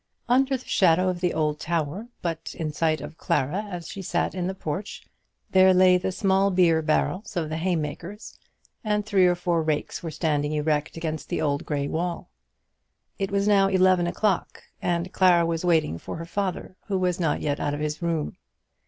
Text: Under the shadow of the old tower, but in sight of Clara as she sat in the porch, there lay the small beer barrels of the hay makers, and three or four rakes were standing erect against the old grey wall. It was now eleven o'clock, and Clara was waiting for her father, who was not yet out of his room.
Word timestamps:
Under 0.27 0.57
the 0.57 0.65
shadow 0.65 1.09
of 1.09 1.19
the 1.21 1.31
old 1.31 1.59
tower, 1.59 2.07
but 2.23 2.55
in 2.57 2.71
sight 2.73 3.01
of 3.01 3.19
Clara 3.19 3.65
as 3.65 3.87
she 3.87 4.01
sat 4.01 4.33
in 4.33 4.47
the 4.47 4.55
porch, 4.55 5.05
there 5.51 5.75
lay 5.75 5.95
the 5.99 6.11
small 6.11 6.49
beer 6.49 6.81
barrels 6.81 7.37
of 7.37 7.49
the 7.49 7.57
hay 7.57 7.75
makers, 7.75 8.35
and 8.83 9.05
three 9.05 9.27
or 9.27 9.35
four 9.35 9.61
rakes 9.61 10.01
were 10.01 10.09
standing 10.09 10.53
erect 10.53 10.97
against 10.97 11.29
the 11.29 11.39
old 11.39 11.67
grey 11.67 11.87
wall. 11.87 12.31
It 13.19 13.29
was 13.29 13.47
now 13.47 13.67
eleven 13.67 14.07
o'clock, 14.07 14.63
and 14.81 15.13
Clara 15.13 15.45
was 15.45 15.63
waiting 15.63 15.99
for 15.99 16.15
her 16.15 16.25
father, 16.25 16.75
who 16.87 16.97
was 16.97 17.19
not 17.19 17.41
yet 17.41 17.59
out 17.59 17.75
of 17.75 17.79
his 17.79 18.01
room. 18.01 18.37